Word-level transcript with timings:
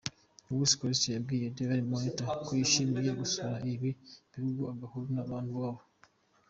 Luis 0.47 0.71
García 0.81 1.11
yabwiye 1.15 1.53
Daily 1.57 1.83
Monitor 1.91 2.27
ko 2.45 2.49
yishimiye 2.59 3.11
gusura 3.19 3.55
ibi 3.73 3.89
bihugu, 4.33 4.61
agahura 4.73 5.09
n’abantu 5.15 5.51
baho. 5.61 5.81